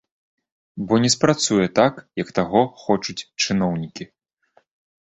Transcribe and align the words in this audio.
Бо 0.87 0.93
не 1.03 1.11
спрацуе 1.15 1.67
так, 1.81 2.01
як 2.23 2.35
таго 2.41 2.59
хочуць 2.87 3.19
чыноўнікі. 3.43 4.11